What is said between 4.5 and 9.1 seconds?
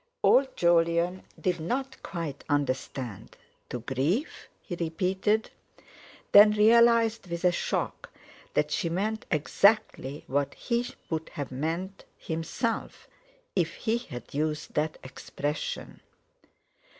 he repeated; then realised with a shock that she